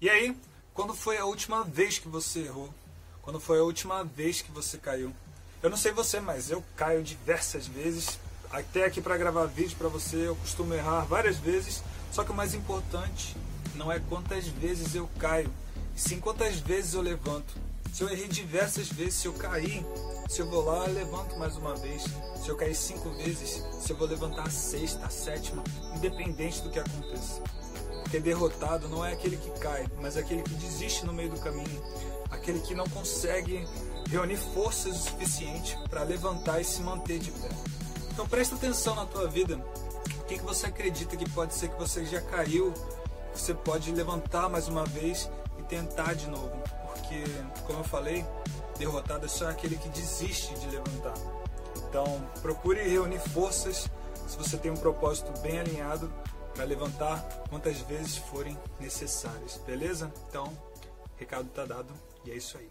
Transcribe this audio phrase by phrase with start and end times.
[0.00, 0.34] E aí,
[0.72, 2.72] quando foi a última vez que você errou?
[3.20, 5.12] Quando foi a última vez que você caiu?
[5.62, 8.18] Eu não sei você, mas eu caio diversas vezes.
[8.50, 11.82] Até aqui para gravar vídeo para você, eu costumo errar várias vezes.
[12.10, 13.36] Só que o mais importante
[13.74, 15.52] não é quantas vezes eu caio,
[15.94, 17.52] sim quantas vezes eu levanto.
[17.92, 19.84] Se eu errei diversas vezes, se eu cair,
[20.30, 22.04] se eu vou lá, eu levanto mais uma vez.
[22.42, 25.62] Se eu cair cinco vezes, se eu vou levantar a sexta, a sétima,
[25.94, 27.42] independente do que aconteça.
[28.10, 31.80] Porque derrotado não é aquele que cai, mas aquele que desiste no meio do caminho,
[32.28, 33.64] aquele que não consegue
[34.10, 37.48] reunir forças o suficiente para levantar e se manter de pé.
[38.10, 39.64] Então presta atenção na tua vida.
[40.18, 42.74] O que, que você acredita que pode ser que você já caiu?
[43.32, 46.50] Você pode levantar mais uma vez e tentar de novo.
[46.88, 47.22] Porque,
[47.64, 48.26] como eu falei,
[48.76, 51.14] derrotado é só aquele que desiste de levantar.
[51.76, 53.88] Então procure reunir forças
[54.26, 56.12] se você tem um propósito bem alinhado
[56.54, 60.12] para levantar quantas vezes forem necessárias, beleza?
[60.28, 60.52] Então,
[61.16, 61.92] recado tá dado
[62.24, 62.70] e é isso aí.